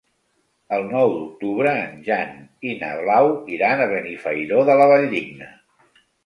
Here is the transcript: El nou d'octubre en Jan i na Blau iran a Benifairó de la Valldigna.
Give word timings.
El 0.77 0.85
nou 0.93 1.11
d'octubre 1.17 1.73
en 1.81 1.93
Jan 2.07 2.31
i 2.69 2.71
na 2.79 2.89
Blau 3.03 3.29
iran 3.59 3.85
a 3.85 3.87
Benifairó 3.93 4.65
de 4.71 4.79
la 4.81 4.89
Valldigna. 4.95 5.53